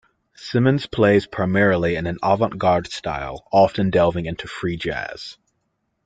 Simmons 0.35 0.87
plays 0.87 1.27
primarily 1.27 1.95
in 1.95 2.07
an 2.07 2.17
avant-garde 2.23 2.91
style, 2.91 3.45
often 3.51 3.91
delving 3.91 4.25
into 4.25 4.47
free 4.47 4.75
jazz. 4.75 5.37